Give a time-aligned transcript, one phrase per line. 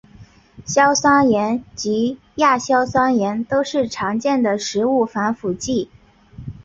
[0.65, 5.91] 硝酸盐及亚硝酸盐都是常见的食物防腐剂。